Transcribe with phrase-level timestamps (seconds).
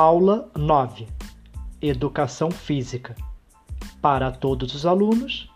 [0.00, 1.08] Aula 9
[1.82, 3.16] Educação Física
[4.00, 5.50] para todos os alunos,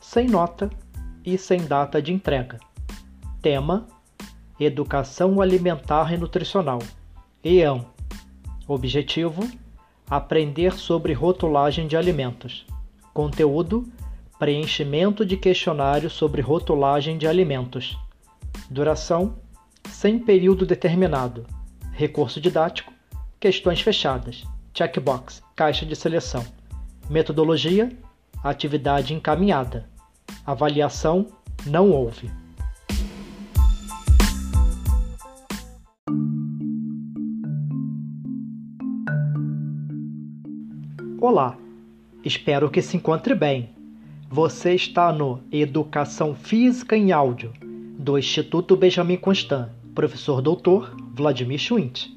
[0.00, 0.70] sem nota
[1.22, 2.58] e sem data de entrega.
[3.42, 3.86] Tema:
[4.58, 6.78] Educação Alimentar e Nutricional.
[7.44, 7.84] EAM.
[8.66, 9.46] Objetivo:
[10.08, 12.66] Aprender sobre rotulagem de alimentos.
[13.12, 13.86] Conteúdo:
[14.38, 17.98] Preenchimento de questionário sobre rotulagem de alimentos.
[18.70, 19.34] Duração:
[19.90, 21.44] Sem período determinado.
[21.92, 22.93] Recurso didático:
[23.44, 24.42] Questões fechadas.
[24.72, 26.42] Checkbox: Caixa de seleção.
[27.10, 27.92] Metodologia:
[28.42, 29.86] Atividade encaminhada.
[30.46, 31.26] Avaliação:
[31.66, 32.30] Não houve.
[41.20, 41.58] Olá,
[42.24, 43.68] espero que se encontre bem.
[44.30, 47.52] Você está no Educação Física em Áudio,
[47.98, 52.14] do Instituto Benjamin Constant, professor doutor Vladimir Schwint,